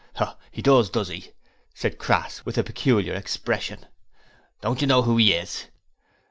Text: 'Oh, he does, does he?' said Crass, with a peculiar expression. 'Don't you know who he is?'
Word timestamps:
'Oh, 0.19 0.35
he 0.49 0.63
does, 0.63 0.89
does 0.89 1.09
he?' 1.09 1.29
said 1.75 1.99
Crass, 1.99 2.41
with 2.43 2.57
a 2.57 2.63
peculiar 2.63 3.13
expression. 3.13 3.85
'Don't 4.61 4.81
you 4.81 4.87
know 4.87 5.03
who 5.03 5.17
he 5.17 5.31
is?' 5.33 5.67